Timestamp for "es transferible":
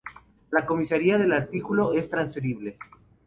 1.93-2.75